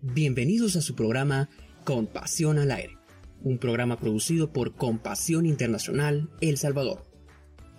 Bienvenidos 0.00 0.76
a 0.76 0.80
su 0.80 0.94
programa 0.94 1.48
Compasión 1.84 2.58
al 2.58 2.70
Aire, 2.70 2.98
un 3.42 3.58
programa 3.58 3.98
producido 3.98 4.52
por 4.52 4.74
Compasión 4.74 5.46
Internacional 5.46 6.30
El 6.40 6.58
Salvador. 6.58 7.04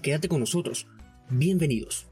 Quédate 0.02 0.28
con 0.30 0.40
nosotros. 0.40 0.88
Bienvenidos. 1.30 2.08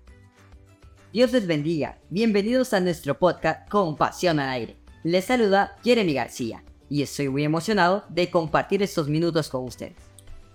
Dios 1.13 1.31
les 1.31 1.47
bendiga. 1.47 1.99
Bienvenidos 2.09 2.73
a 2.73 2.79
nuestro 2.79 3.17
podcast 3.17 3.69
Compasión 3.69 4.39
al 4.39 4.49
Aire. 4.49 4.77
Les 5.03 5.25
saluda 5.25 5.75
Jeremy 5.83 6.13
García 6.13 6.63
y 6.89 7.01
estoy 7.01 7.29
muy 7.29 7.43
emocionado 7.43 8.05
de 8.09 8.29
compartir 8.29 8.83
estos 8.83 9.09
minutos 9.09 9.49
con 9.49 9.63
ustedes. 9.63 9.97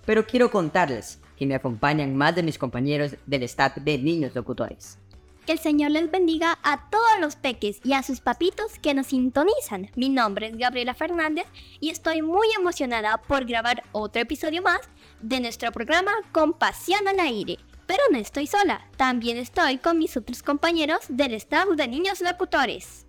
Pero 0.05 0.25
quiero 0.25 0.51
contarles 0.51 1.19
que 1.37 1.45
me 1.45 1.55
acompañan 1.55 2.15
más 2.15 2.35
de 2.35 2.43
mis 2.43 2.57
compañeros 2.57 3.15
del 3.25 3.43
staff 3.43 3.77
de 3.77 3.97
Niños 3.97 4.35
Locutores. 4.35 4.97
Que 5.45 5.51
el 5.51 5.59
Señor 5.59 5.91
les 5.91 6.09
bendiga 6.09 6.57
a 6.63 6.89
todos 6.89 7.19
los 7.19 7.35
peques 7.35 7.81
y 7.83 7.93
a 7.93 8.01
sus 8.01 8.21
papitos 8.21 8.79
que 8.79 8.93
nos 8.93 9.07
sintonizan. 9.07 9.91
Mi 9.95 10.07
nombre 10.07 10.47
es 10.47 10.57
Gabriela 10.57 10.93
Fernández 10.93 11.45
y 11.81 11.89
estoy 11.89 12.21
muy 12.21 12.47
emocionada 12.57 13.17
por 13.17 13.43
grabar 13.43 13.83
otro 13.91 14.21
episodio 14.21 14.61
más 14.61 14.79
de 15.21 15.41
nuestro 15.41 15.71
programa 15.73 16.13
Compasión 16.31 17.07
al 17.09 17.19
Aire. 17.19 17.57
Pero 17.85 18.01
no 18.09 18.17
estoy 18.17 18.47
sola, 18.47 18.87
también 18.95 19.35
estoy 19.35 19.79
con 19.79 19.99
mis 19.99 20.15
otros 20.15 20.41
compañeros 20.43 21.01
del 21.09 21.33
staff 21.33 21.67
de 21.75 21.89
Niños 21.89 22.21
Locutores. 22.21 23.05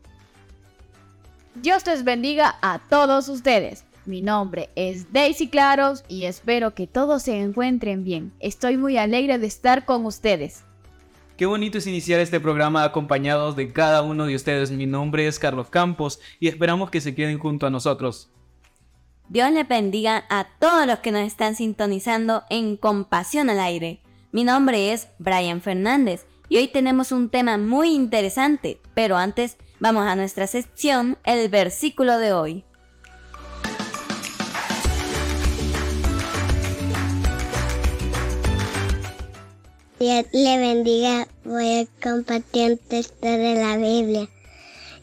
Dios 1.54 1.86
les 1.86 2.02
bendiga 2.02 2.56
a 2.62 2.80
todos 2.80 3.28
ustedes. 3.28 3.84
Mi 4.06 4.22
nombre 4.22 4.70
es 4.74 5.12
Daisy 5.12 5.48
Claros 5.48 6.02
y 6.08 6.24
espero 6.24 6.74
que 6.74 6.88
todos 6.88 7.22
se 7.22 7.38
encuentren 7.38 8.02
bien. 8.02 8.32
Estoy 8.40 8.76
muy 8.76 8.98
alegre 8.98 9.38
de 9.38 9.46
estar 9.46 9.84
con 9.84 10.04
ustedes. 10.04 10.64
Qué 11.36 11.46
bonito 11.46 11.78
es 11.78 11.88
iniciar 11.88 12.20
este 12.20 12.38
programa 12.38 12.84
acompañados 12.84 13.56
de 13.56 13.72
cada 13.72 14.02
uno 14.02 14.26
de 14.26 14.36
ustedes. 14.36 14.70
Mi 14.70 14.86
nombre 14.86 15.26
es 15.26 15.40
Carlos 15.40 15.68
Campos 15.68 16.20
y 16.38 16.46
esperamos 16.46 16.90
que 16.90 17.00
se 17.00 17.16
queden 17.16 17.40
junto 17.40 17.66
a 17.66 17.70
nosotros. 17.70 18.30
Dios 19.28 19.50
le 19.50 19.64
bendiga 19.64 20.24
a 20.30 20.46
todos 20.60 20.86
los 20.86 21.00
que 21.00 21.10
nos 21.10 21.22
están 21.22 21.56
sintonizando 21.56 22.44
en 22.50 22.76
Compasión 22.76 23.50
al 23.50 23.58
Aire. 23.58 24.00
Mi 24.30 24.44
nombre 24.44 24.92
es 24.92 25.08
Brian 25.18 25.60
Fernández 25.60 26.24
y 26.48 26.58
hoy 26.58 26.68
tenemos 26.68 27.10
un 27.10 27.28
tema 27.30 27.58
muy 27.58 27.92
interesante, 27.92 28.78
pero 28.94 29.16
antes 29.16 29.56
vamos 29.80 30.06
a 30.06 30.14
nuestra 30.14 30.46
sección, 30.46 31.18
el 31.24 31.48
versículo 31.48 32.18
de 32.18 32.32
hoy. 32.32 32.64
Dios 40.04 40.26
le 40.32 40.58
bendiga. 40.58 41.26
Voy 41.46 41.78
a 41.78 41.86
compartir 42.02 42.72
un 42.72 42.76
texto 42.76 43.26
de 43.26 43.54
la 43.54 43.78
Biblia. 43.78 44.28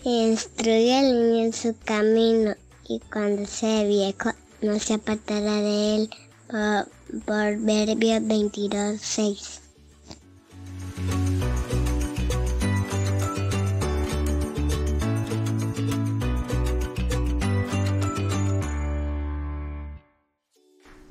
Instruye 0.03 0.95
al 0.95 1.05
niño 1.11 1.45
en 1.45 1.53
su 1.53 1.75
camino 1.83 2.53
y 2.87 2.99
cuando 3.11 3.47
sea 3.47 3.83
viejo 3.83 4.29
no 4.61 4.77
se 4.77 4.93
apartará 4.93 5.55
de 5.55 5.95
él. 5.95 6.09
Por, 6.47 6.87
por 7.25 7.57
Verbios 7.65 8.27
22, 8.27 9.01
6. 9.01 9.60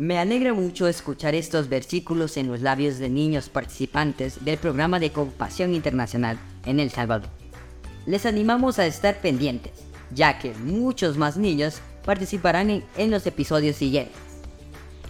Me 0.01 0.19
alegra 0.19 0.55
mucho 0.55 0.89
escuchar 0.89 1.35
estos 1.35 1.69
versículos 1.69 2.39
en 2.39 2.49
los 2.49 2.63
labios 2.63 2.99
de 2.99 3.11
niños 3.11 3.51
participantes 3.51 4.43
del 4.43 4.57
programa 4.57 4.99
de 4.99 5.13
Compasión 5.13 5.75
Internacional 5.75 6.39
en 6.65 6.81
El 6.81 6.91
Salvador. 6.91 7.29
Les 8.07 8.25
animamos 8.25 8.79
a 8.79 8.87
estar 8.87 9.21
pendientes, 9.21 9.73
ya 10.15 10.39
que 10.39 10.55
muchos 10.55 11.19
más 11.19 11.37
niños 11.37 11.83
participarán 12.03 12.83
en, 12.97 13.11
los 13.11 13.27
episodios 13.27 13.77
siguientes. 13.77 14.17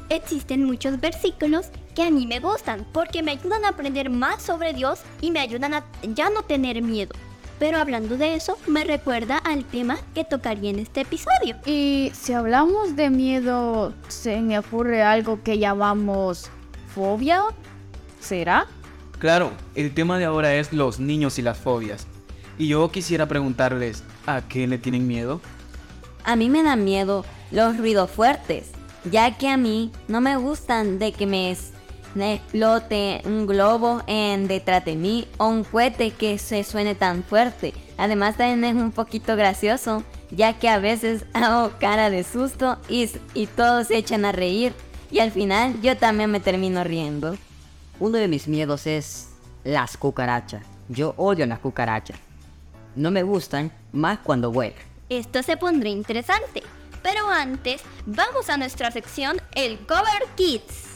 Existen 0.09 0.65
muchos 0.65 0.99
versículos 0.99 1.69
que 1.95 2.03
a 2.03 2.11
mí 2.11 2.27
me 2.27 2.41
gustan 2.41 2.85
porque 2.93 3.23
me 3.23 3.31
ayudan 3.31 3.65
a 3.65 3.69
aprender 3.69 4.11
más 4.11 4.43
sobre 4.43 4.73
Dios 4.73 5.03
y 5.21 5.31
me 5.31 5.39
ayudan 5.39 5.73
a 5.73 5.85
ya 6.03 6.31
no 6.31 6.43
tener 6.43 6.83
miedo. 6.83 7.15
Pero 7.61 7.77
hablando 7.77 8.17
de 8.17 8.35
eso, 8.35 8.59
me 8.67 8.85
recuerda 8.85 9.37
al 9.37 9.67
tema 9.67 9.99
que 10.15 10.25
tocaría 10.25 10.71
en 10.71 10.79
este 10.79 11.03
episodio. 11.03 11.57
Y 11.67 12.11
si 12.15 12.33
hablamos 12.33 12.97
de 12.97 13.11
miedo, 13.11 13.93
se 14.09 14.41
me 14.41 14.59
ocurre 14.59 15.03
algo 15.03 15.43
que 15.43 15.59
llamamos 15.59 16.51
fobia. 16.95 17.43
¿Será? 18.19 18.67
Claro, 19.19 19.53
el 19.75 19.93
tema 19.93 20.19
de 20.19 20.25
ahora 20.25 20.55
es 20.55 20.73
los 20.73 20.99
niños 21.01 21.39
y 21.39 21.43
las 21.43 21.59
fobias. 21.59 22.07
Y 22.57 22.69
yo 22.69 22.91
quisiera 22.91 23.27
preguntarles, 23.27 24.05
¿a 24.27 24.41
qué 24.41 24.67
le 24.67 24.79
tienen 24.79 25.07
miedo? 25.07 25.43
A 26.25 26.37
mí 26.37 26.49
me 26.49 26.63
dan 26.63 26.83
miedo 26.83 27.27
los 27.51 27.77
ruidos 27.77 28.11
fuertes, 28.11 28.71
ya 29.05 29.37
que 29.37 29.49
a 29.49 29.59
mí 29.59 29.93
no 30.09 30.23
me 30.23 30.39
gustan 30.39 30.99
de 30.99 31.13
que 31.13 31.27
me 31.27 31.51
me 31.51 31.57
explote 32.19 33.23
un 33.25 33.47
globo 33.47 34.03
en 34.07 34.49
detrás 34.49 34.85
de 34.85 34.97
mí 34.97 35.29
o 35.39 35.47
un 35.47 35.65
cohete 35.65 36.11
que 36.11 36.39
se 36.39 36.65
suene 36.65 36.95
tan 36.95 37.23
fuerte. 37.23 37.73
Además 37.97 38.37
también 38.37 38.65
es 38.65 38.83
un 38.83 38.93
poquito 38.93 39.37
gracioso, 39.37 40.03
ya 40.31 40.59
que 40.59 40.69
a 40.69 40.79
veces 40.79 41.25
hago 41.33 41.73
cara 41.79 42.11
de 42.11 42.25
susto 42.25 42.79
y, 42.89 43.11
y 43.35 43.47
todos 43.47 43.89
se 43.89 43.97
echan 43.97 44.25
a 44.25 44.33
reír 44.33 44.73
y 45.11 45.19
al 45.19 45.31
final 45.31 45.81
yo 45.83 45.97
también 45.97 46.31
me 46.31 46.41
termino 46.41 46.85
riendo. 46.85 47.37
Uno 47.99 48.19
de 48.19 48.29
mis 48.29 48.49
miedos 48.49 48.87
es 48.87 49.29
las 49.65 49.97
cucarachas. 49.97 50.65
Yo 50.89 51.15
odio 51.17 51.47
las 51.47 51.59
cucarachas. 51.59 52.19
No 52.97 53.11
me 53.11 53.23
gustan 53.23 53.73
más 53.93 54.19
cuando 54.19 54.51
vuelan. 54.51 54.79
Esto 55.09 55.43
se 55.43 55.57
pondrá 55.57 55.89
interesante, 55.89 56.63
pero 57.03 57.29
antes 57.29 57.83
vamos 58.07 58.49
a 58.49 58.57
nuestra 58.57 58.91
sección 58.91 59.41
El 59.55 59.79
Cover 59.87 60.27
Kids. 60.37 60.90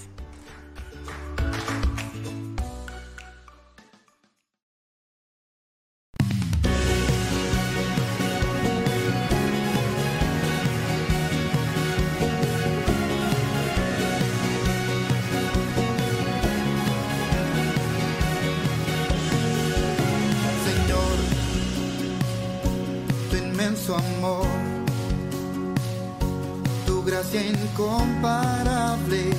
Incomparable, 27.40 29.30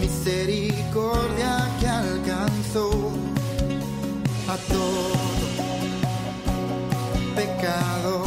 misericordia 0.00 1.68
que 1.80 1.86
alcanzó 1.88 3.10
a 4.48 4.56
todo 4.72 5.14
pecado. 7.34 8.24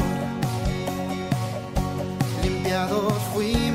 Limpiados 2.44 3.13
fuimos 3.33 3.66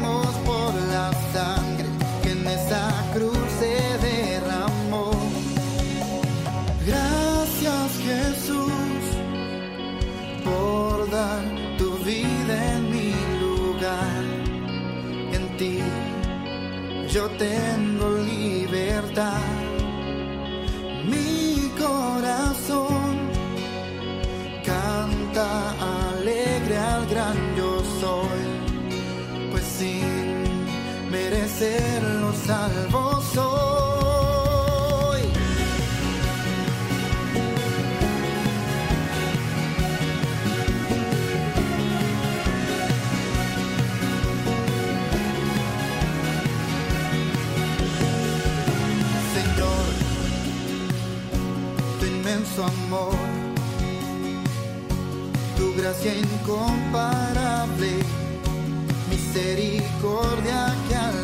yo 17.13 17.29
tengo 17.37 18.09
libertad. 18.25 19.52
Amor, 52.65 53.17
tu 55.57 55.75
gracia 55.77 56.15
incomparable, 56.15 57.93
misericordia 59.11 60.75
que 60.89 60.95
alcanzó 60.95 61.22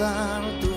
por 0.00 0.69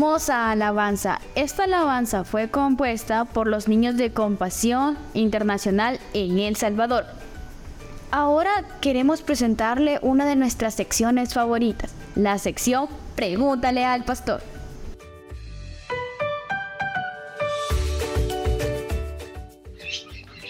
hermosa 0.00 0.50
alabanza. 0.50 1.20
Esta 1.34 1.64
alabanza 1.64 2.24
fue 2.24 2.48
compuesta 2.48 3.26
por 3.26 3.46
los 3.46 3.68
niños 3.68 3.98
de 3.98 4.14
Compasión 4.14 4.96
Internacional 5.12 6.00
en 6.14 6.38
El 6.38 6.56
Salvador. 6.56 7.04
Ahora 8.10 8.64
queremos 8.80 9.20
presentarle 9.20 9.98
una 10.00 10.24
de 10.24 10.36
nuestras 10.36 10.72
secciones 10.72 11.34
favoritas, 11.34 11.92
la 12.14 12.38
sección 12.38 12.88
Pregúntale 13.14 13.84
al 13.84 14.04
pastor. 14.04 14.40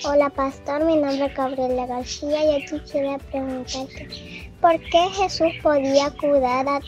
Hola 0.04 0.30
pastor, 0.30 0.84
mi 0.84 0.94
nombre 0.94 1.26
es 1.26 1.34
Gabriela 1.34 1.86
García 1.86 2.44
y 2.44 2.62
aquí 2.62 2.80
quiero 2.88 3.18
preguntarte 3.32 4.50
por 4.60 4.78
qué 4.78 5.08
Jesús 5.16 5.52
podía 5.60 6.10
curar 6.20 6.68
a, 6.68 6.80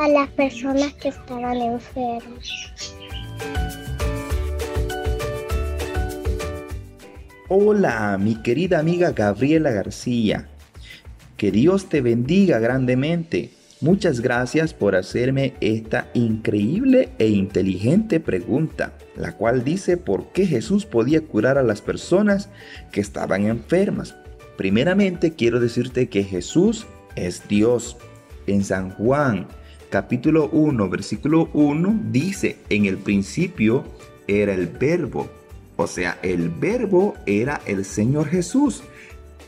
a 0.00 0.08
las 0.08 0.30
personas 0.30 0.94
que 0.94 1.10
estaban 1.10 1.58
enfermas. 1.58 2.94
Hola, 7.48 8.16
mi 8.18 8.36
querida 8.36 8.78
amiga 8.78 9.12
Gabriela 9.12 9.70
García. 9.72 10.48
Que 11.36 11.50
Dios 11.50 11.90
te 11.90 12.00
bendiga 12.00 12.58
grandemente. 12.60 13.50
Muchas 13.82 14.20
gracias 14.20 14.72
por 14.72 14.96
hacerme 14.96 15.52
esta 15.60 16.08
increíble 16.14 17.10
e 17.18 17.28
inteligente 17.28 18.20
pregunta, 18.20 18.94
la 19.16 19.32
cual 19.32 19.64
dice 19.64 19.98
por 19.98 20.32
qué 20.32 20.46
Jesús 20.46 20.86
podía 20.86 21.20
curar 21.20 21.58
a 21.58 21.62
las 21.62 21.82
personas 21.82 22.48
que 22.90 23.02
estaban 23.02 23.46
enfermas. 23.46 24.16
Primeramente 24.56 25.34
quiero 25.34 25.60
decirte 25.60 26.08
que 26.08 26.24
Jesús 26.24 26.86
es 27.16 27.46
Dios. 27.48 27.98
En 28.46 28.64
San 28.64 28.90
Juan 28.90 29.46
capítulo 29.90 30.48
1 30.52 30.88
versículo 30.88 31.50
1 31.52 32.00
dice, 32.10 32.56
en 32.70 32.86
el 32.86 32.96
principio 32.96 33.84
era 34.26 34.54
el 34.54 34.68
verbo, 34.68 35.28
o 35.76 35.86
sea, 35.86 36.18
el 36.22 36.48
verbo 36.48 37.14
era 37.26 37.60
el 37.66 37.84
Señor 37.84 38.28
Jesús 38.28 38.82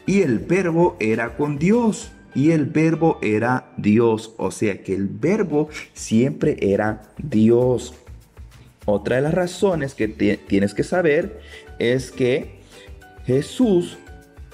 y 0.04 0.22
el 0.22 0.40
verbo 0.40 0.96
era 0.98 1.36
con 1.36 1.58
Dios 1.58 2.10
y 2.34 2.50
el 2.50 2.66
verbo 2.66 3.18
era 3.22 3.72
Dios, 3.76 4.34
o 4.36 4.50
sea 4.50 4.82
que 4.82 4.94
el 4.94 5.06
verbo 5.06 5.68
siempre 5.92 6.56
era 6.60 7.02
Dios. 7.18 7.94
Otra 8.84 9.16
de 9.16 9.22
las 9.22 9.34
razones 9.34 9.94
que 9.94 10.08
tienes 10.08 10.74
que 10.74 10.82
saber 10.82 11.40
es 11.78 12.10
que 12.10 12.60
Jesús 13.26 13.96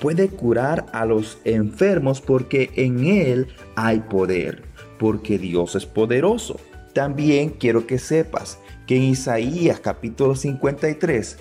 puede 0.00 0.28
curar 0.28 0.87
a 0.92 1.07
los 1.07 1.38
enfermos 1.45 2.21
porque 2.21 2.71
en 2.75 3.07
Él 3.07 3.49
hay 3.75 4.00
poder, 4.00 4.64
porque 4.99 5.38
Dios 5.38 5.75
es 5.75 5.87
poderoso. 5.87 6.59
También 6.93 7.50
quiero 7.50 7.87
que 7.87 7.99
sepas 7.99 8.59
que 8.87 8.97
en 8.97 9.02
Isaías 9.02 9.81
capítulo 9.81 10.35
53, 10.35 11.38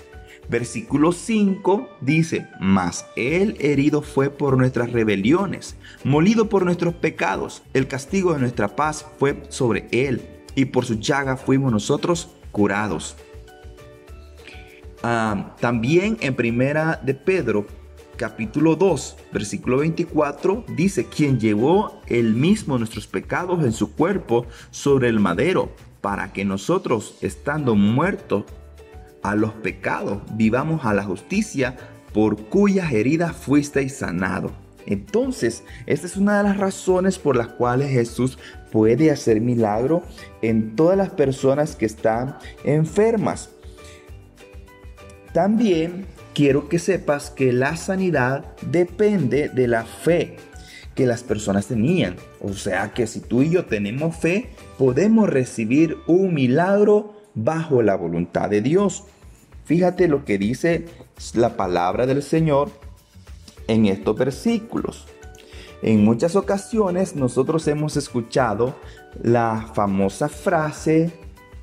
versículo 0.48 1.12
5 1.12 1.88
dice, 2.00 2.48
mas 2.60 3.06
Él 3.16 3.56
herido 3.58 4.02
fue 4.02 4.30
por 4.30 4.56
nuestras 4.56 4.92
rebeliones, 4.92 5.76
molido 6.04 6.48
por 6.48 6.64
nuestros 6.64 6.94
pecados, 6.94 7.62
el 7.74 7.88
castigo 7.88 8.34
de 8.34 8.40
nuestra 8.40 8.76
paz 8.76 9.06
fue 9.18 9.42
sobre 9.48 9.88
Él, 9.90 10.22
y 10.54 10.66
por 10.66 10.84
su 10.84 10.94
llaga 11.00 11.36
fuimos 11.36 11.72
nosotros 11.72 12.30
curados. 12.52 13.16
Ah, 15.02 15.54
también 15.60 16.16
en 16.20 16.34
primera 16.34 17.00
de 17.02 17.14
Pedro, 17.14 17.66
capítulo 18.18 18.76
2, 18.76 19.16
versículo 19.32 19.78
24, 19.78 20.64
dice, 20.76 21.06
quien 21.06 21.40
llevó 21.40 22.02
el 22.06 22.34
mismo 22.34 22.76
nuestros 22.76 23.06
pecados 23.06 23.64
en 23.64 23.72
su 23.72 23.94
cuerpo 23.94 24.44
sobre 24.70 25.08
el 25.08 25.20
madero, 25.20 25.72
para 26.02 26.34
que 26.34 26.44
nosotros, 26.44 27.16
estando 27.22 27.74
muertos 27.74 28.44
a 29.22 29.34
los 29.34 29.52
pecados, 29.52 30.18
vivamos 30.34 30.84
a 30.84 30.92
la 30.92 31.04
justicia, 31.04 31.76
por 32.12 32.36
cuyas 32.48 32.92
heridas 32.92 33.34
fuisteis 33.34 33.96
sanado. 33.96 34.50
Entonces, 34.86 35.62
esta 35.86 36.06
es 36.06 36.16
una 36.16 36.38
de 36.38 36.44
las 36.44 36.56
razones 36.56 37.18
por 37.18 37.36
las 37.36 37.48
cuales 37.48 37.90
Jesús 37.90 38.38
puede 38.72 39.10
hacer 39.10 39.40
milagro 39.40 40.02
en 40.42 40.74
todas 40.76 40.96
las 40.96 41.10
personas 41.10 41.76
que 41.76 41.86
están 41.86 42.36
enfermas. 42.64 43.50
También 45.32 46.06
quiero 46.38 46.68
que 46.68 46.78
sepas 46.78 47.30
que 47.30 47.52
la 47.52 47.74
sanidad 47.74 48.44
depende 48.62 49.48
de 49.48 49.66
la 49.66 49.82
fe 49.84 50.36
que 50.94 51.04
las 51.04 51.24
personas 51.24 51.66
tenían. 51.66 52.14
O 52.40 52.52
sea 52.52 52.94
que 52.94 53.08
si 53.08 53.18
tú 53.18 53.42
y 53.42 53.50
yo 53.50 53.64
tenemos 53.64 54.14
fe, 54.14 54.50
podemos 54.78 55.28
recibir 55.28 55.96
un 56.06 56.34
milagro 56.34 57.16
bajo 57.34 57.82
la 57.82 57.96
voluntad 57.96 58.48
de 58.48 58.62
Dios. 58.62 59.02
Fíjate 59.64 60.06
lo 60.06 60.24
que 60.24 60.38
dice 60.38 60.84
la 61.34 61.56
palabra 61.56 62.06
del 62.06 62.22
Señor 62.22 62.70
en 63.66 63.86
estos 63.86 64.16
versículos. 64.16 65.08
En 65.82 66.04
muchas 66.04 66.36
ocasiones 66.36 67.16
nosotros 67.16 67.66
hemos 67.66 67.96
escuchado 67.96 68.76
la 69.24 69.72
famosa 69.74 70.28
frase, 70.28 71.10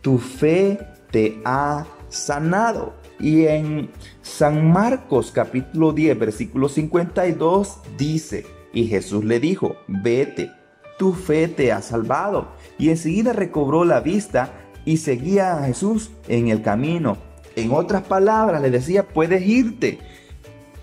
tu 0.01 0.17
fe 0.17 0.77
te 1.11 1.39
ha 1.45 1.87
sanado. 2.09 3.04
Y 3.19 3.45
en 3.45 3.89
San 4.21 4.71
Marcos 4.71 5.31
capítulo 5.31 5.93
10 5.93 6.19
versículo 6.19 6.69
52 6.69 7.79
dice, 7.97 8.45
y 8.73 8.87
Jesús 8.87 9.23
le 9.23 9.39
dijo, 9.39 9.77
vete, 9.87 10.51
tu 10.97 11.13
fe 11.13 11.47
te 11.47 11.71
ha 11.71 11.81
salvado. 11.81 12.49
Y 12.77 12.89
enseguida 12.89 13.33
recobró 13.33 13.85
la 13.85 14.01
vista 14.01 14.53
y 14.83 14.97
seguía 14.97 15.57
a 15.57 15.65
Jesús 15.65 16.11
en 16.27 16.49
el 16.49 16.61
camino. 16.61 17.17
En 17.55 17.71
otras 17.71 18.03
palabras, 18.03 18.61
le 18.61 18.69
decía, 18.69 19.07
puedes 19.07 19.45
irte. 19.45 19.99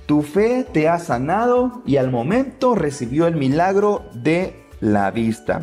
Tu 0.06 0.22
fe 0.22 0.64
te 0.64 0.88
ha 0.88 0.98
sanado 0.98 1.82
y 1.86 1.96
al 1.96 2.10
momento 2.10 2.74
recibió 2.74 3.26
el 3.26 3.36
milagro 3.36 4.04
de 4.14 4.54
la 4.80 5.10
vista. 5.10 5.60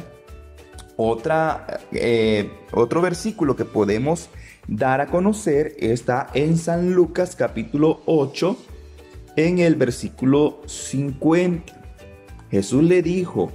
Otra, 0.96 1.80
eh, 1.92 2.52
otro 2.72 3.02
versículo 3.02 3.56
que 3.56 3.66
podemos 3.66 4.30
dar 4.70 5.02
a 5.02 5.08
conocer 5.08 5.76
está 5.80 6.28
en 6.36 6.56
San 6.56 6.94
Lucas 6.94 7.36
capítulo 7.36 8.02
8, 8.06 8.56
en 9.36 9.58
el 9.58 9.76
versículo 9.76 10.62
50. 10.68 11.74
Jesús 12.52 12.84
le 12.84 13.02
dijo, 13.02 13.52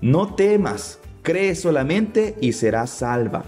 no 0.00 0.34
temas, 0.34 0.98
cree 1.22 1.54
solamente 1.54 2.34
y 2.40 2.52
serás 2.52 2.90
salva. 2.90 3.44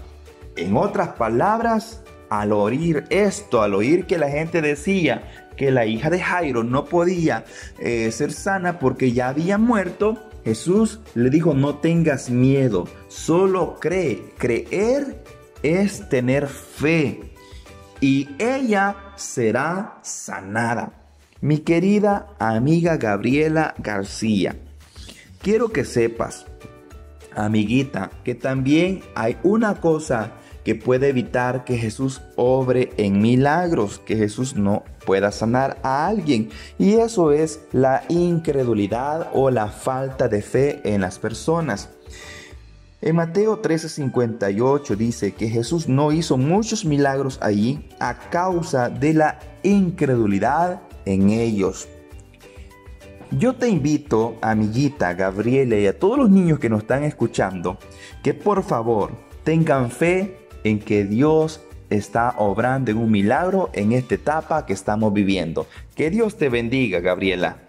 En 0.55 0.77
otras 0.77 1.09
palabras, 1.09 2.03
al 2.29 2.51
oír 2.51 3.05
esto, 3.09 3.61
al 3.61 3.73
oír 3.73 4.05
que 4.05 4.17
la 4.17 4.29
gente 4.29 4.61
decía 4.61 5.47
que 5.55 5.71
la 5.71 5.87
hija 5.87 6.11
de 6.11 6.19
Jairo 6.19 6.63
no 6.63 6.85
podía 6.85 7.45
eh, 7.79 8.11
ser 8.11 8.31
sana 8.31 8.77
porque 8.77 9.11
ya 9.11 9.29
había 9.29 9.57
muerto, 9.57 10.19
Jesús 10.45 10.99
le 11.15 11.31
dijo, 11.31 11.55
no 11.55 11.75
tengas 11.75 12.29
miedo, 12.29 12.87
solo 13.07 13.77
cree. 13.79 14.33
Creer 14.37 15.23
es 15.63 16.07
tener 16.09 16.47
fe 16.47 17.33
y 18.01 18.29
ella 18.39 18.95
será 19.15 19.99
sanada. 20.01 20.93
Mi 21.41 21.59
querida 21.59 22.27
amiga 22.39 22.97
Gabriela 22.97 23.75
García, 23.77 24.55
quiero 25.41 25.69
que 25.69 25.85
sepas, 25.85 26.45
amiguita, 27.35 28.11
que 28.23 28.35
también 28.35 29.01
hay 29.15 29.37
una 29.43 29.79
cosa 29.79 30.31
que 30.63 30.75
puede 30.75 31.07
evitar 31.07 31.63
que 31.63 31.77
Jesús 31.77 32.21
obre 32.35 32.91
en 32.97 33.21
milagros, 33.21 33.99
que 33.99 34.17
Jesús 34.17 34.57
no 34.57 34.83
pueda 35.05 35.31
sanar 35.31 35.77
a 35.81 36.07
alguien. 36.07 36.49
Y 36.77 36.95
eso 36.95 37.31
es 37.31 37.61
la 37.71 38.03
incredulidad 38.09 39.29
o 39.33 39.49
la 39.49 39.67
falta 39.67 40.27
de 40.27 40.41
fe 40.41 40.81
en 40.83 40.99
las 40.99 41.19
personas. 41.19 41.89
En 42.99 43.15
Mateo 43.15 43.61
13:58 43.61 44.95
dice 44.95 45.33
que 45.33 45.49
Jesús 45.49 45.87
no 45.87 46.11
hizo 46.11 46.35
muchos 46.35 46.83
milagros 46.83 47.37
allí 47.43 47.87
a 47.99 48.17
causa 48.31 48.89
de 48.89 49.13
la 49.13 49.39
incredulidad 49.61 50.81
en 51.05 51.29
ellos. 51.29 51.87
Yo 53.31 53.53
te 53.53 53.69
invito, 53.69 54.37
amiguita 54.41 55.13
Gabriela 55.13 55.75
y 55.77 55.85
a 55.85 55.99
todos 55.99 56.17
los 56.17 56.29
niños 56.31 56.57
que 56.57 56.69
nos 56.69 56.81
están 56.81 57.03
escuchando, 57.03 57.77
que 58.23 58.33
por 58.33 58.63
favor 58.63 59.11
tengan 59.43 59.91
fe 59.91 60.47
en 60.63 60.79
que 60.79 61.03
Dios 61.03 61.61
está 61.91 62.33
obrando 62.37 62.89
en 62.89 62.97
un 62.97 63.11
milagro 63.11 63.69
en 63.73 63.91
esta 63.91 64.15
etapa 64.15 64.65
que 64.65 64.73
estamos 64.73 65.13
viviendo. 65.13 65.67
Que 65.93 66.09
Dios 66.09 66.35
te 66.37 66.49
bendiga, 66.49 66.99
Gabriela. 66.99 67.66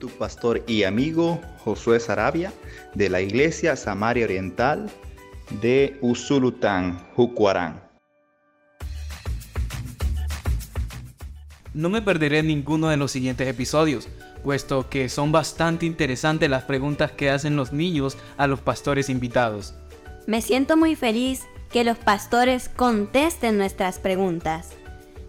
Tu 0.00 0.08
pastor 0.08 0.64
y 0.66 0.84
amigo 0.84 1.42
Josué 1.58 2.00
Sarabia 2.00 2.54
de 2.94 3.10
la 3.10 3.20
Iglesia 3.20 3.76
Samaria 3.76 4.24
Oriental 4.24 4.90
de 5.60 5.98
Usulután, 6.00 6.98
Jucuarán. 7.14 7.82
No 11.74 11.90
me 11.90 12.00
perderé 12.00 12.42
ninguno 12.42 12.88
de 12.88 12.96
los 12.96 13.12
siguientes 13.12 13.46
episodios, 13.46 14.08
puesto 14.42 14.88
que 14.88 15.10
son 15.10 15.32
bastante 15.32 15.84
interesantes 15.84 16.48
las 16.48 16.64
preguntas 16.64 17.12
que 17.12 17.28
hacen 17.28 17.54
los 17.54 17.74
niños 17.74 18.16
a 18.38 18.46
los 18.46 18.60
pastores 18.60 19.10
invitados. 19.10 19.74
Me 20.26 20.40
siento 20.40 20.78
muy 20.78 20.96
feliz 20.96 21.42
que 21.70 21.84
los 21.84 21.98
pastores 21.98 22.70
contesten 22.70 23.58
nuestras 23.58 23.98
preguntas. 23.98 24.79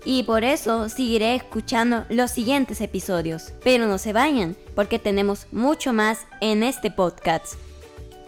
Y 0.04 0.24
por 0.24 0.44
eso 0.44 0.90
seguiré 0.90 1.36
escuchando 1.36 2.06
los 2.10 2.32
siguientes 2.32 2.82
episodios. 2.82 3.54
Pero 3.64 3.86
no 3.86 3.98
se 4.00 4.14
vayan, 4.14 4.56
porque 4.76 4.98
tenemos 4.98 5.46
mucho 5.52 5.94
más 5.94 6.26
en 6.40 6.64
este 6.64 6.90
podcast. 6.90 7.54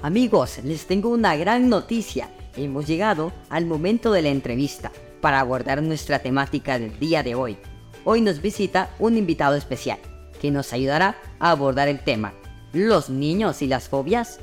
Amigos, 0.03 0.59
les 0.63 0.85
tengo 0.85 1.09
una 1.09 1.35
gran 1.35 1.69
noticia. 1.69 2.29
Hemos 2.55 2.85
llegado 2.85 3.31
al 3.49 3.65
momento 3.65 4.11
de 4.11 4.21
la 4.21 4.29
entrevista 4.29 4.91
para 5.19 5.39
abordar 5.39 5.81
nuestra 5.81 6.19
temática 6.19 6.77
del 6.77 6.99
día 6.99 7.23
de 7.23 7.33
hoy. 7.33 7.57
Hoy 8.05 8.21
nos 8.21 8.41
visita 8.41 8.89
un 8.99 9.17
invitado 9.17 9.55
especial 9.55 9.97
que 10.39 10.51
nos 10.51 10.73
ayudará 10.73 11.15
a 11.39 11.51
abordar 11.51 11.87
el 11.87 12.03
tema, 12.03 12.33
los 12.73 13.09
niños 13.09 13.61
y 13.61 13.67
las 13.67 13.87
fobias. 13.87 14.39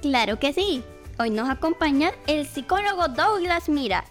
Claro 0.00 0.40
que 0.40 0.52
sí. 0.52 0.82
Hoy 1.18 1.30
nos 1.30 1.48
acompaña 1.48 2.10
el 2.26 2.46
psicólogo 2.46 3.06
Douglas 3.08 3.68
Mira, 3.68 4.04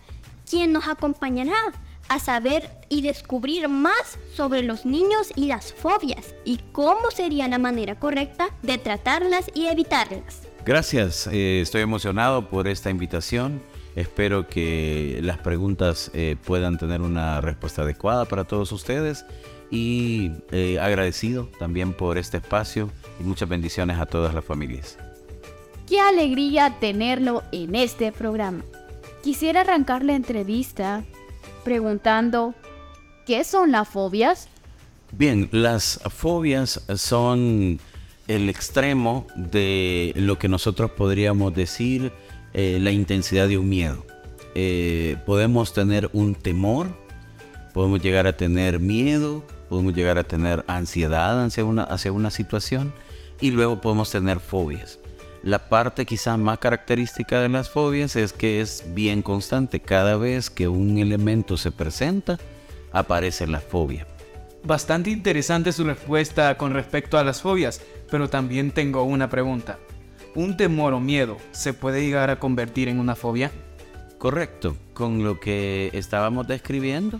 quien 0.49 0.71
nos 0.71 0.87
acompañará 0.87 1.73
a 2.13 2.19
saber 2.19 2.69
y 2.89 3.01
descubrir 3.01 3.67
más 3.69 4.19
sobre 4.35 4.61
los 4.61 4.85
niños 4.85 5.31
y 5.35 5.47
las 5.47 5.73
fobias 5.73 6.35
y 6.45 6.59
cómo 6.71 7.11
sería 7.11 7.47
la 7.47 7.57
manera 7.57 7.99
correcta 7.99 8.49
de 8.61 8.77
tratarlas 8.77 9.49
y 9.53 9.67
evitarlas. 9.67 10.41
Gracias, 10.65 11.27
eh, 11.27 11.61
estoy 11.61 11.81
emocionado 11.81 12.49
por 12.49 12.67
esta 12.67 12.89
invitación. 12.89 13.61
Espero 13.95 14.47
que 14.47 15.19
las 15.21 15.37
preguntas 15.37 16.09
eh, 16.13 16.35
puedan 16.45 16.77
tener 16.77 17.01
una 17.01 17.41
respuesta 17.41 17.81
adecuada 17.81 18.25
para 18.25 18.43
todos 18.43 18.71
ustedes 18.71 19.25
y 19.69 20.31
eh, 20.51 20.79
agradecido 20.79 21.49
también 21.59 21.93
por 21.93 22.17
este 22.17 22.37
espacio 22.37 22.89
y 23.19 23.23
muchas 23.23 23.49
bendiciones 23.49 23.99
a 23.99 24.05
todas 24.05 24.33
las 24.33 24.45
familias. 24.45 24.97
Qué 25.87 25.99
alegría 25.99 26.77
tenerlo 26.79 27.43
en 27.51 27.75
este 27.75 28.11
programa. 28.11 28.63
Quisiera 29.23 29.61
arrancar 29.61 30.03
la 30.03 30.15
entrevista 30.15 31.03
preguntando, 31.63 32.53
¿qué 33.25 33.43
son 33.43 33.71
las 33.71 33.87
fobias? 33.87 34.47
Bien, 35.11 35.49
las 35.51 35.99
fobias 36.09 36.83
son 36.95 37.79
el 38.27 38.49
extremo 38.49 39.27
de 39.35 40.13
lo 40.15 40.39
que 40.39 40.47
nosotros 40.47 40.91
podríamos 40.91 41.53
decir 41.53 42.11
eh, 42.53 42.77
la 42.81 42.91
intensidad 42.91 43.47
de 43.47 43.57
un 43.57 43.69
miedo. 43.69 44.05
Eh, 44.55 45.17
podemos 45.25 45.73
tener 45.73 46.09
un 46.13 46.35
temor, 46.35 46.87
podemos 47.73 48.01
llegar 48.01 48.27
a 48.27 48.37
tener 48.37 48.79
miedo, 48.79 49.43
podemos 49.69 49.93
llegar 49.93 50.17
a 50.17 50.23
tener 50.23 50.63
ansiedad 50.67 51.43
hacia 51.43 51.65
una, 51.65 51.83
hacia 51.83 52.11
una 52.11 52.29
situación 52.29 52.93
y 53.41 53.51
luego 53.51 53.81
podemos 53.81 54.11
tener 54.11 54.39
fobias. 54.39 54.99
La 55.43 55.59
parte 55.59 56.05
quizá 56.05 56.37
más 56.37 56.59
característica 56.59 57.41
de 57.41 57.49
las 57.49 57.69
fobias 57.69 58.15
es 58.15 58.31
que 58.31 58.61
es 58.61 58.85
bien 58.93 59.21
constante. 59.21 59.81
Cada 59.81 60.15
vez 60.15 60.49
que 60.49 60.69
un 60.69 60.97
elemento 60.97 61.57
se 61.57 61.69
presenta, 61.69 62.39
aparece 62.93 63.45
la 63.45 63.59
fobia. 63.59 64.07
Bastante 64.63 65.09
interesante 65.09 65.73
su 65.73 65.83
respuesta 65.83 66.57
con 66.57 66.73
respecto 66.73 67.17
a 67.17 67.25
las 67.25 67.41
fobias, 67.41 67.81
pero 68.09 68.29
también 68.29 68.71
tengo 68.71 69.03
una 69.03 69.29
pregunta. 69.29 69.79
¿Un 70.33 70.55
temor 70.55 70.93
o 70.93 71.01
miedo 71.01 71.35
se 71.51 71.73
puede 71.73 72.01
llegar 72.05 72.29
a 72.29 72.39
convertir 72.39 72.87
en 72.87 72.97
una 72.97 73.15
fobia? 73.15 73.51
Correcto, 74.17 74.77
con 74.93 75.25
lo 75.25 75.41
que 75.41 75.89
estábamos 75.91 76.47
describiendo, 76.47 77.19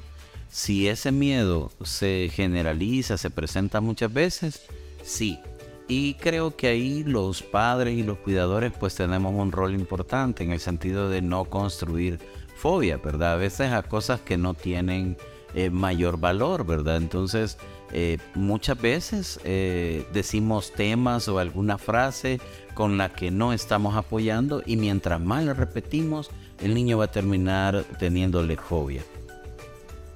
si 0.49 0.87
ese 0.87 1.11
miedo 1.11 1.73
se 1.83 2.29
generaliza, 2.31 3.17
se 3.17 3.29
presenta 3.29 3.81
muchas 3.81 4.13
veces, 4.13 4.61
sí, 5.03 5.39
y 5.87 6.15
creo 6.15 6.55
que 6.55 6.67
ahí 6.67 7.03
los 7.03 7.43
padres 7.43 7.97
y 7.97 8.03
los 8.03 8.17
cuidadores 8.19 8.71
pues 8.79 8.95
tenemos 8.95 9.33
un 9.35 9.51
rol 9.51 9.73
importante 9.73 10.43
en 10.43 10.51
el 10.51 10.59
sentido 10.59 11.09
de 11.09 11.21
no 11.21 11.45
construir 11.45 12.19
fobia, 12.55 12.97
¿verdad? 12.97 13.33
A 13.33 13.37
veces 13.37 13.71
a 13.71 13.83
cosas 13.83 14.21
que 14.21 14.37
no 14.37 14.53
tienen 14.53 15.17
eh, 15.53 15.69
mayor 15.69 16.19
valor, 16.19 16.65
¿verdad? 16.65 16.97
Entonces, 16.97 17.57
eh, 17.91 18.17
muchas 18.33 18.81
veces 18.81 19.39
eh, 19.43 20.07
decimos 20.13 20.71
temas 20.71 21.27
o 21.27 21.37
alguna 21.37 21.77
frase 21.77 22.39
con 22.73 22.97
la 22.97 23.09
que 23.09 23.29
no 23.29 23.53
estamos 23.53 23.95
apoyando 23.95 24.63
y 24.65 24.77
mientras 24.77 25.21
más 25.21 25.43
la 25.43 25.53
repetimos, 25.53 26.31
el 26.59 26.73
niño 26.73 26.97
va 26.97 27.05
a 27.05 27.11
terminar 27.11 27.83
teniéndole 27.99 28.55
fobia. 28.55 29.03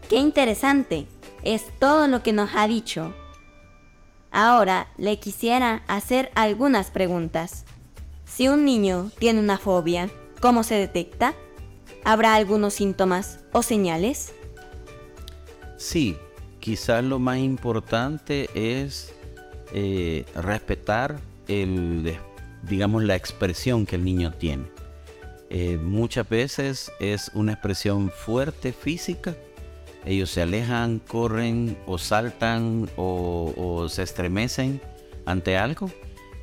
Qué 0.10 0.16
interesante. 0.16 1.06
Es 1.44 1.66
todo 1.80 2.08
lo 2.08 2.24
que 2.24 2.34
nos 2.34 2.50
ha 2.56 2.68
dicho. 2.68 3.14
Ahora 4.32 4.88
le 4.98 5.20
quisiera 5.20 5.84
hacer 5.88 6.32
algunas 6.36 6.92
preguntas. 6.92 7.66
Si 8.26 8.48
un 8.48 8.66
niño 8.66 9.12
tiene 9.20 9.40
una 9.40 9.58
fobia, 9.58 10.10
¿cómo 10.42 10.64
se 10.64 10.76
detecta? 10.76 11.34
¿Habrá 12.04 12.36
algunos 12.36 12.74
síntomas 12.76 13.40
o 13.52 13.64
señales? 13.64 14.34
Sí, 15.78 16.18
quizás 16.60 17.04
lo 17.04 17.20
más 17.20 17.38
importante 17.38 18.50
es 18.54 19.14
eh, 19.74 20.26
respetar 20.36 21.20
el, 21.48 22.18
digamos, 22.64 23.04
la 23.04 23.16
expresión 23.16 23.86
que 23.86 23.96
el 23.96 24.04
niño 24.04 24.32
tiene. 24.34 24.66
Eh, 25.50 25.78
muchas 25.78 26.28
veces 26.28 26.92
es 27.00 27.32
una 27.34 27.54
expresión 27.54 28.12
fuerte 28.12 28.74
física 28.74 29.34
ellos 30.08 30.32
se 30.32 30.42
alejan, 30.42 31.00
corren 31.00 31.78
o 31.86 31.98
saltan 31.98 32.90
o, 32.96 33.88
se 33.90 34.04
estremecen 34.04 34.82
ante 35.26 35.58
algo. 35.58 35.92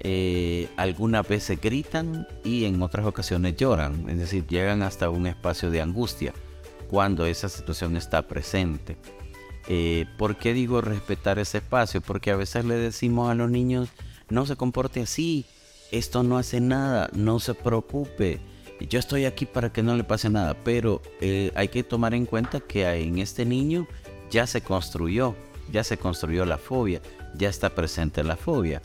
eh, 0.01 0.69
algunas 0.77 1.27
veces 1.27 1.59
gritan 1.61 2.29
y 2.45 2.67
en 2.67 2.83
otras 2.83 3.07
ocasiones 3.07 3.57
lloran, 3.57 4.09
es 4.11 4.19
decir, 4.19 4.47
llegan 4.47 4.83
hasta 4.83 5.09
un 5.09 5.27
espacio 5.27 5.71
de 5.71 5.81
angustia 5.81 6.35
cuando 6.89 7.25
esa 7.27 7.49
situación 7.49 7.97
está 7.97 8.29
presente. 8.29 8.97
Eh, 9.67 10.05
¿Por 10.19 10.37
qué 10.37 10.53
digo 10.53 10.83
respetar 10.83 11.39
ese 11.39 11.59
espacio? 11.59 12.03
Porque 12.03 12.31
a 12.31 12.37
veces 12.37 12.67
le 12.67 12.75
decimos 12.75 13.31
a 13.31 13.35
los 13.35 13.51
niños, 13.51 13.89
no 14.29 14.45
se 14.45 14.57
comporte 14.57 15.01
así, 15.01 15.47
esto 15.91 16.23
no 16.23 16.37
hace 16.37 16.61
nada, 16.61 17.09
no 17.15 17.41
se 17.41 17.55
preocupe, 17.55 18.41
yo 18.87 18.99
estoy 18.99 19.25
aquí 19.25 19.47
para 19.47 19.73
que 19.73 19.83
no 19.83 19.97
le 19.97 20.05
pase 20.05 20.31
nada, 20.31 20.55
pero 20.65 21.03
eh, 21.21 21.53
hay 21.55 21.69
que 21.69 21.83
tomar 21.83 22.15
en 22.15 22.27
cuenta 22.27 22.61
que 22.61 22.87
en 22.87 23.19
este 23.19 23.45
niño 23.45 23.87
ya 24.31 24.47
se 24.47 24.63
construyó, 24.63 25.35
ya 25.73 25.85
se 25.85 25.97
construyó 25.97 26.45
la 26.45 26.59
fobia, 26.59 27.01
ya 27.37 27.49
está 27.49 27.71
presente 27.71 28.25
la 28.25 28.37
fobia. 28.37 28.83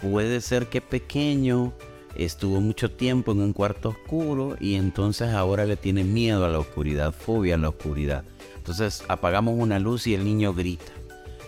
Puede 0.00 0.40
ser 0.40 0.68
que 0.68 0.80
pequeño 0.80 1.72
estuvo 2.14 2.60
mucho 2.60 2.90
tiempo 2.90 3.32
en 3.32 3.40
un 3.40 3.52
cuarto 3.52 3.90
oscuro 3.90 4.56
y 4.60 4.74
entonces 4.74 5.28
ahora 5.28 5.64
le 5.64 5.76
tiene 5.76 6.04
miedo 6.04 6.44
a 6.44 6.48
la 6.48 6.58
oscuridad, 6.58 7.12
fobia 7.12 7.54
a 7.54 7.58
la 7.58 7.68
oscuridad. 7.68 8.24
Entonces 8.56 9.04
apagamos 9.08 9.54
una 9.58 9.78
luz 9.78 10.06
y 10.06 10.14
el 10.14 10.24
niño 10.24 10.54
grita. 10.54 10.92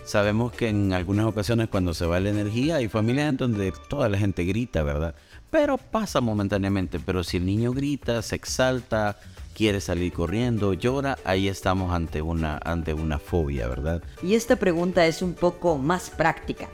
Sabemos 0.05 0.51
que 0.51 0.67
en 0.67 0.91
algunas 0.91 1.25
ocasiones 1.25 1.69
cuando 1.69 1.93
se 1.93 2.05
va 2.05 2.19
la 2.19 2.29
energía 2.29 2.75
hay 2.75 2.89
familias 2.89 3.29
en 3.29 3.37
donde 3.37 3.73
toda 3.89 4.09
la 4.09 4.17
gente 4.17 4.43
grita, 4.43 4.83
¿verdad? 4.83 5.15
Pero 5.53 5.77
pasa 5.77 6.19
momentáneamente. 6.19 6.99
Pero 6.99 7.23
si 7.23 7.37
el 7.37 7.45
niño 7.45 7.73
grita, 7.73 8.23
se 8.23 8.35
exalta, 8.35 9.19
quiere 9.53 9.81
salir 9.81 10.11
corriendo, 10.11 10.73
llora, 10.73 11.19
ahí 11.23 11.47
estamos 11.47 11.93
ante 11.93 12.23
una, 12.23 12.59
ante 12.65 12.95
una 12.95 13.19
fobia, 13.19 13.67
¿verdad? 13.67 14.01
Y 14.23 14.33
esta 14.33 14.55
pregunta 14.55 15.05
es 15.05 15.21
un 15.21 15.35
poco 15.35 15.77
más 15.77 16.09
práctica. 16.09 16.69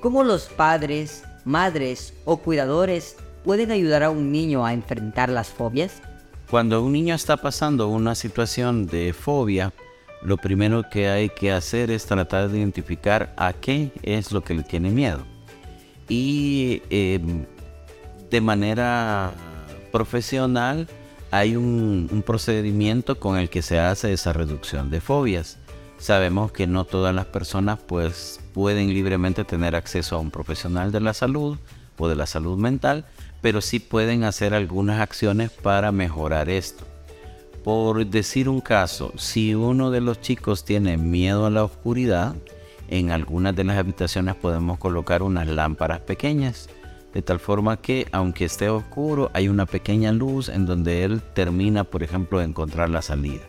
¿Cómo 0.00 0.24
los 0.24 0.46
padres, 0.46 1.22
madres 1.44 2.14
o 2.24 2.38
cuidadores 2.38 3.16
pueden 3.44 3.70
ayudar 3.70 4.02
a 4.02 4.08
un 4.08 4.32
niño 4.32 4.64
a 4.64 4.72
enfrentar 4.72 5.28
las 5.28 5.50
fobias? 5.50 6.00
Cuando 6.50 6.82
un 6.82 6.92
niño 6.92 7.14
está 7.14 7.36
pasando 7.36 7.88
una 7.88 8.14
situación 8.14 8.86
de 8.86 9.12
fobia, 9.12 9.70
lo 10.22 10.38
primero 10.38 10.88
que 10.90 11.08
hay 11.08 11.28
que 11.28 11.52
hacer 11.52 11.90
es 11.90 12.06
tratar 12.06 12.48
de 12.48 12.56
identificar 12.56 13.34
a 13.36 13.52
qué 13.52 13.92
es 14.02 14.32
lo 14.32 14.42
que 14.42 14.54
le 14.54 14.62
tiene 14.62 14.88
miedo. 14.88 15.26
Y 16.08 16.80
em, 16.88 17.44
de 18.30 18.40
manera 18.40 19.32
profesional 19.92 20.88
hay 21.30 21.56
un, 21.56 22.22
procedimiento 22.24 23.18
con 23.18 23.36
el 23.38 23.50
que 23.50 23.62
se 23.62 23.80
hace 23.80 24.12
esa 24.12 24.32
reducción 24.32 24.90
de 24.90 25.00
fobias. 25.00 25.58
Sabemos 25.98 26.52
que 26.52 26.66
no 26.66 26.84
todas 26.84 27.14
las 27.14 27.26
personas 27.26 27.78
pues 27.86 28.40
pueden 28.52 28.94
libremente 28.94 29.44
tener 29.44 29.74
acceso 29.74 30.16
a 30.16 30.20
un 30.20 30.30
profesional 30.30 30.92
de 30.92 31.00
la 31.00 31.12
salud 31.12 31.58
o 31.98 32.08
de 32.08 32.16
la 32.16 32.26
salud 32.26 32.56
mental, 32.56 33.04
pero 33.40 33.60
sí 33.60 33.80
pueden 33.80 34.24
hacer 34.24 34.54
algunas 34.54 35.00
acciones 35.00 35.50
para 35.50 35.92
mejorar 35.92 36.48
esto. 36.48 36.84
Por 37.64 38.06
decir 38.06 38.48
un 38.48 38.60
caso, 38.60 39.12
si 39.16 39.54
uno 39.54 39.90
de 39.90 40.02
los 40.02 40.20
chicos 40.20 40.64
tiene 40.64 40.98
miedo 40.98 41.46
a 41.46 41.50
la 41.50 41.64
oscuridad, 41.64 42.34
en 42.88 43.10
algunas 43.10 43.56
de 43.56 43.64
las 43.64 43.78
habitaciones 43.78 44.36
podemos 44.36 44.78
colocar 44.78 45.22
unas 45.22 45.48
lámparas 45.48 46.00
pequeñas, 46.00 46.68
de 47.14 47.22
tal 47.22 47.38
forma 47.38 47.76
que 47.76 48.08
aunque 48.12 48.44
esté 48.44 48.68
oscuro 48.68 49.30
hay 49.32 49.48
una 49.48 49.66
pequeña 49.66 50.12
luz 50.12 50.48
en 50.48 50.66
donde 50.66 51.04
él 51.04 51.22
termina, 51.22 51.84
por 51.84 52.02
ejemplo, 52.02 52.40
de 52.40 52.46
encontrar 52.46 52.90
la 52.90 53.02
salida. 53.02 53.42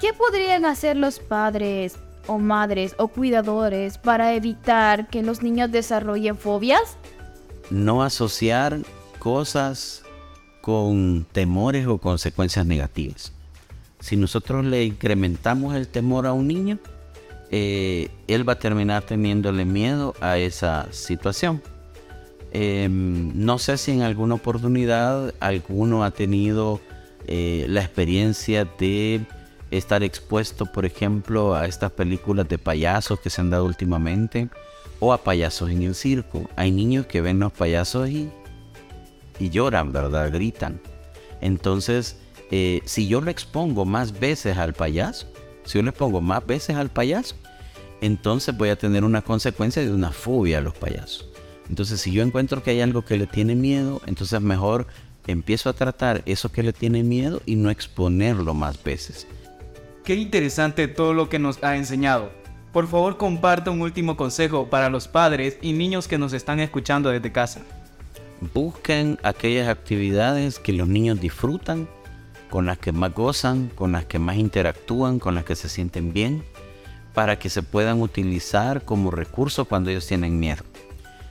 ¿Qué 0.00 0.14
podrían 0.14 0.64
hacer 0.64 0.96
los 0.96 1.18
padres 1.18 1.96
o 2.26 2.38
madres 2.38 2.94
o 2.98 3.08
cuidadores 3.08 3.98
para 3.98 4.34
evitar 4.34 5.08
que 5.08 5.22
los 5.22 5.42
niños 5.42 5.72
desarrollen 5.72 6.38
fobias? 6.38 6.96
No 7.68 8.02
asociar 8.02 8.78
cosas 9.18 10.04
con 10.60 11.26
temores 11.32 11.86
o 11.86 11.98
consecuencias 11.98 12.64
negativas. 12.64 13.32
Si 13.98 14.16
nosotros 14.16 14.64
le 14.64 14.84
incrementamos 14.84 15.74
el 15.74 15.88
temor 15.88 16.26
a 16.26 16.32
un 16.32 16.46
niño, 16.46 16.78
eh, 17.50 18.08
él 18.28 18.48
va 18.48 18.54
a 18.54 18.58
terminar 18.58 19.02
teniéndole 19.02 19.64
miedo 19.64 20.14
a 20.20 20.38
esa 20.38 20.86
situación. 20.92 21.60
Em, 22.52 23.32
no 23.34 23.58
sé 23.58 23.76
si 23.78 23.92
en 23.92 24.02
alguna 24.02 24.34
oportunidad 24.34 25.34
alguno 25.40 26.02
ha 26.02 26.10
tenido 26.10 26.80
eh, 27.26 27.66
la 27.68 27.80
experiencia 27.80 28.64
de 28.64 29.20
estar 29.70 30.02
expuesto, 30.02 30.66
por 30.66 30.84
ejemplo, 30.84 31.54
a 31.54 31.66
estas 31.66 31.92
películas 31.92 32.48
de 32.48 32.58
payasos 32.58 33.20
que 33.20 33.30
se 33.30 33.40
han 33.40 33.50
dado 33.50 33.64
últimamente 33.64 34.48
o 34.98 35.12
a 35.12 35.18
payasos 35.22 35.70
en 35.70 35.82
el 35.82 35.94
circo. 35.94 36.48
Hay 36.56 36.72
niños 36.72 37.06
que 37.06 37.20
ven 37.20 37.38
los 37.38 37.52
payasos 37.52 38.08
y, 38.08 38.30
y 39.38 39.50
lloran, 39.50 39.92
¿verdad? 39.92 40.32
Gritan. 40.32 40.80
Entonces, 41.40 42.16
eh, 42.50 42.82
si 42.84 43.06
yo 43.06 43.20
le 43.20 43.30
expongo 43.30 43.84
más 43.84 44.18
veces 44.18 44.58
al 44.58 44.74
payaso, 44.74 45.28
si 45.64 45.78
yo 45.78 45.82
le 45.82 45.90
expongo 45.90 46.20
más 46.20 46.44
veces 46.44 46.74
al 46.76 46.90
payaso, 46.90 47.36
entonces 48.00 48.56
voy 48.56 48.70
a 48.70 48.76
tener 48.76 49.04
una 49.04 49.22
consecuencia 49.22 49.82
de 49.82 49.92
una 49.92 50.10
fobia 50.10 50.58
a 50.58 50.60
los 50.60 50.74
payasos. 50.74 51.29
Entonces, 51.70 52.00
si 52.00 52.10
yo 52.10 52.24
encuentro 52.24 52.64
que 52.64 52.72
hay 52.72 52.80
algo 52.80 53.02
que 53.02 53.16
le 53.16 53.28
tiene 53.28 53.54
miedo, 53.54 54.02
entonces 54.06 54.40
mejor 54.40 54.88
empiezo 55.28 55.70
a 55.70 55.72
tratar 55.72 56.20
eso 56.26 56.50
que 56.50 56.64
le 56.64 56.72
tiene 56.72 57.04
miedo 57.04 57.40
y 57.46 57.54
no 57.54 57.70
exponerlo 57.70 58.54
más 58.54 58.82
veces. 58.82 59.28
Qué 60.02 60.16
interesante 60.16 60.88
todo 60.88 61.14
lo 61.14 61.28
que 61.28 61.38
nos 61.38 61.62
ha 61.62 61.76
enseñado. 61.76 62.32
Por 62.72 62.88
favor, 62.88 63.16
comparta 63.16 63.70
un 63.70 63.82
último 63.82 64.16
consejo 64.16 64.68
para 64.68 64.90
los 64.90 65.06
padres 65.06 65.58
y 65.62 65.72
niños 65.72 66.08
que 66.08 66.18
nos 66.18 66.32
están 66.32 66.58
escuchando 66.58 67.10
desde 67.10 67.30
casa. 67.30 67.60
Busquen 68.52 69.20
aquellas 69.22 69.68
actividades 69.68 70.58
que 70.58 70.72
los 70.72 70.88
niños 70.88 71.20
disfrutan 71.20 71.88
con 72.50 72.66
las 72.66 72.78
que 72.78 72.90
más 72.90 73.14
gozan, 73.14 73.70
con 73.76 73.92
las 73.92 74.06
que 74.06 74.18
más 74.18 74.38
interactúan, 74.38 75.20
con 75.20 75.36
las 75.36 75.44
que 75.44 75.54
se 75.54 75.68
sienten 75.68 76.12
bien, 76.12 76.42
para 77.14 77.38
que 77.38 77.48
se 77.48 77.62
puedan 77.62 78.02
utilizar 78.02 78.82
como 78.84 79.12
recurso 79.12 79.66
cuando 79.66 79.90
ellos 79.90 80.08
tienen 80.08 80.40
miedo. 80.40 80.64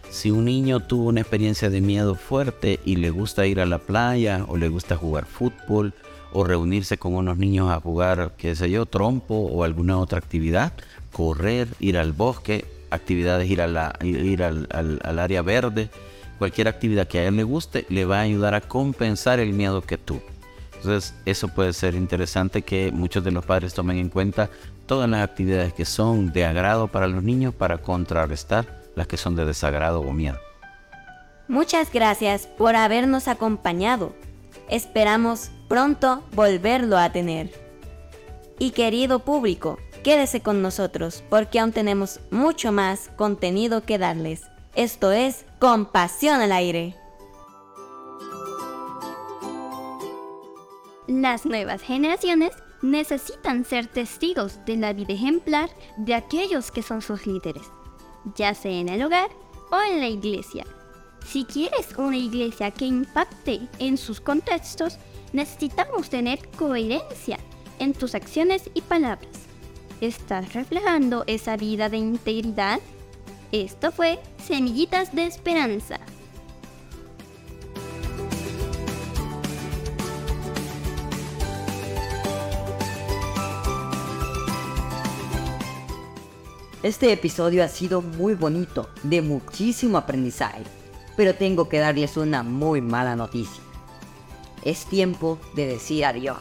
Si 0.10 0.32
un 0.32 0.45
niño 0.45 0.80
tuvo 0.80 1.10
una 1.10 1.22
experiencia 1.22 1.69
de 1.69 1.82
miedo 1.82 2.15
fuerte 2.15 2.80
y 2.84 2.95
le 2.95 3.12
gusta 3.12 3.45
ir 3.45 3.60
a 3.60 3.67
la 3.67 3.78
playa 3.78 4.43
o 4.48 4.58
le 4.58 4.67
gusta 4.67 4.95
jugar 4.95 5.26
fútbol 5.26 5.93
o 6.34 6.43
reunirse 6.43 6.98
con 6.98 7.13
unos 7.13 7.38
niños 7.38 7.69
a 7.69 7.80
jugar, 7.80 8.34
qué 8.38 8.56
sé 8.56 8.72
yo, 8.72 8.86
trompo 8.86 9.36
o 9.36 9.63
alguna 9.63 10.00
otra 10.00 10.17
actividad, 10.17 10.74
correr, 11.12 11.67
ir 11.80 11.98
al 11.98 12.13
bosque, 12.13 12.65
actividades, 12.89 13.50
ir, 13.50 13.62
a 13.62 13.67
la, 13.67 13.98
ir 14.02 14.43
al, 14.43 14.67
al, 14.72 15.00
al 15.04 15.19
área 15.19 15.43
verde, 15.43 15.89
cualquier 16.39 16.67
actividad 16.67 17.08
que 17.08 17.19
a 17.19 17.28
él 17.28 17.36
le 17.36 17.43
guste, 17.43 17.86
le 17.89 18.06
va 18.06 18.19
a 18.19 18.24
ayudar 18.24 18.56
a 18.56 18.62
compensar 18.62 19.39
el 19.39 19.54
miedo 19.54 19.82
que 19.82 19.98
tuvo. 19.98 20.24
Entonces 20.78 21.13
eso 21.26 21.50
puede 21.50 21.74
ser 21.74 21.93
interesante 21.93 22.63
que 22.63 22.91
muchos 22.91 23.24
de 23.24 23.32
los 23.32 23.45
padres 23.45 23.74
tomen 23.74 23.98
en 23.98 24.10
cuenta 24.10 24.50
todas 24.88 25.10
las 25.10 25.24
actividades 25.24 25.74
que 25.74 25.86
son 25.86 26.32
de 26.32 26.45
agrado 26.45 26.88
para 26.88 27.08
los 27.08 27.22
niños 27.22 27.54
para 27.54 27.78
contrarrestar 27.78 28.79
las 28.99 29.07
que 29.07 29.17
son 29.17 29.35
de 29.38 29.45
desagrado 29.45 30.01
o 30.01 30.12
miedo. 30.12 30.38
Muchas 31.47 31.91
gracias 31.91 32.47
por 32.47 32.75
habernos 32.75 33.29
acompañado. 33.29 34.13
Esperamos 34.69 35.51
pronto 35.69 36.21
volverlo 36.33 36.97
a 36.97 37.12
tener. 37.12 37.49
Y 38.59 38.71
querido 38.71 39.19
público, 39.19 39.79
quédese 40.03 40.41
con 40.41 40.62
nosotros 40.62 41.23
porque 41.29 41.59
aún 41.59 41.71
tenemos 41.71 42.19
mucho 42.29 42.73
más 42.73 43.09
contenido 43.15 43.83
que 43.83 43.97
darles. 43.97 44.41
Esto 44.75 45.13
es 45.13 45.45
Compasión 45.59 46.41
al 46.41 46.51
Aire. 46.51 46.95
Las 51.07 51.45
nuevas 51.45 51.81
generaciones 51.81 52.51
necesitan 52.81 53.63
ser 53.63 53.88
testigos 53.88 54.59
de 54.65 54.75
la 54.75 54.91
vida 54.91 55.13
ejemplar 55.13 55.69
de 55.97 56.15
aquellos 56.15 56.69
que 56.69 56.83
son 56.83 57.01
sus 57.01 57.25
líderes, 57.25 57.71
ya 58.36 58.53
sea 58.53 58.71
en 58.71 58.89
el 58.89 59.03
hogar 59.03 59.29
o 59.71 59.82
en 59.82 59.99
la 59.99 60.08
iglesia. 60.08 60.65
Si 61.25 61.45
quieres 61.45 61.95
una 61.97 62.17
iglesia 62.17 62.71
que 62.71 62.86
impacte 62.86 63.62
en 63.77 63.97
sus 63.97 64.19
contextos, 64.19 64.97
necesitamos 65.34 66.10
tener 66.10 66.47
coherencia 66.58 67.39
en 67.77 67.93
tus 67.93 68.15
acciones 68.15 68.69
y 68.73 68.82
palabras. 68.82 69.47
¿Estás 70.01 70.53
reflejando 70.53 71.23
esa 71.27 71.58
vida 71.58 71.89
de 71.89 71.97
integridad? 71.97 72.79
Esto 73.51 73.91
fue 73.91 74.19
Semillitas 74.38 75.13
de 75.13 75.25
Esperanza. 75.25 75.99
Este 86.82 87.12
episodio 87.12 87.62
ha 87.62 87.68
sido 87.68 88.02
muy 88.02 88.36
bonito, 88.36 88.89
de 89.04 89.22
muchísimo 89.22 89.98
aprendizaje, 89.98 90.63
pero 91.18 91.36
tengo 91.36 91.68
que 91.68 91.78
darles 91.78 92.15
una 92.15 92.42
muy 92.42 92.80
mala 92.80 93.18
noticia. 93.18 93.62
Es 94.63 94.86
tiempo 94.86 95.38
de 95.56 95.68
decir 95.68 96.06
adiós. 96.06 96.38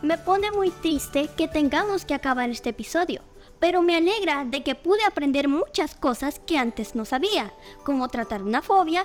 Me 0.00 0.16
pone 0.16 0.50
muy 0.52 0.70
triste 0.70 1.28
que 1.36 1.48
tengamos 1.48 2.06
que 2.06 2.14
acabar 2.14 2.48
este 2.48 2.70
episodio, 2.70 3.20
pero 3.60 3.82
me 3.82 3.94
alegra 3.94 4.46
de 4.46 4.62
que 4.62 4.74
pude 4.74 5.04
aprender 5.04 5.48
muchas 5.48 5.94
cosas 5.96 6.40
que 6.46 6.56
antes 6.56 6.94
no 6.94 7.04
sabía, 7.04 7.52
como 7.84 8.08
tratar 8.08 8.42
una 8.42 8.62
fobia 8.62 9.04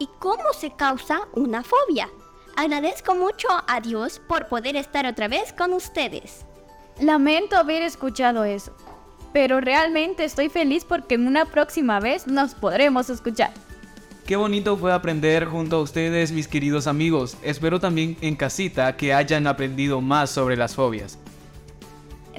y 0.00 0.08
cómo 0.18 0.52
se 0.52 0.72
causa 0.72 1.28
una 1.32 1.62
fobia. 1.62 2.10
Agradezco 2.56 3.14
mucho 3.14 3.46
a 3.68 3.80
Dios 3.80 4.20
por 4.26 4.48
poder 4.48 4.74
estar 4.74 5.06
otra 5.06 5.28
vez 5.28 5.52
con 5.52 5.72
ustedes. 5.72 6.44
Lamento 7.00 7.56
haber 7.56 7.82
escuchado 7.82 8.42
eso, 8.42 8.74
pero 9.36 9.60
realmente 9.60 10.24
estoy 10.24 10.48
feliz 10.48 10.86
porque 10.86 11.14
en 11.14 11.26
una 11.26 11.44
próxima 11.44 12.00
vez 12.00 12.26
nos 12.26 12.54
podremos 12.54 13.10
escuchar. 13.10 13.52
Qué 14.24 14.34
bonito 14.34 14.78
fue 14.78 14.94
aprender 14.94 15.44
junto 15.44 15.76
a 15.76 15.82
ustedes, 15.82 16.32
mis 16.32 16.48
queridos 16.48 16.86
amigos. 16.86 17.36
Espero 17.42 17.78
también 17.78 18.16
en 18.22 18.34
casita 18.34 18.96
que 18.96 19.12
hayan 19.12 19.46
aprendido 19.46 20.00
más 20.00 20.30
sobre 20.30 20.56
las 20.56 20.74
fobias. 20.74 21.18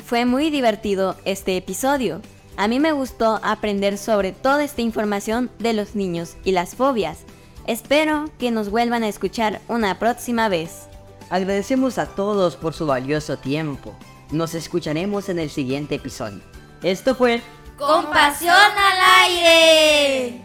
Fue 0.04 0.26
muy 0.26 0.50
divertido 0.50 1.16
este 1.24 1.56
episodio. 1.56 2.20
A 2.56 2.68
mí 2.68 2.80
me 2.80 2.94
gustó 2.94 3.40
aprender 3.44 4.00
sobre 4.00 4.32
toda 4.32 4.64
esta 4.64 4.82
información 4.82 5.52
de 5.60 5.74
los 5.74 5.94
niños 5.94 6.36
y 6.44 6.52
las 6.52 6.74
fobias. 6.74 7.20
Espero 7.68 8.26
que 8.40 8.50
nos 8.50 8.72
vuelvan 8.72 9.04
a 9.04 9.08
escuchar 9.08 9.62
una 9.68 10.00
próxima 10.00 10.50
vez. 10.50 10.88
Agradecemos 11.30 12.00
a 12.00 12.08
todos 12.08 12.56
por 12.56 12.74
su 12.74 12.88
valioso 12.88 13.38
tiempo. 13.38 13.96
Nos 14.32 14.56
escucharemos 14.56 15.30
en 15.30 15.38
el 15.38 15.52
siguiente 15.52 15.94
episodio. 15.94 16.57
Esto 16.84 17.16
fue 17.16 17.42
Compasión 17.78 18.56
al 18.56 19.26
aire. 19.26 20.44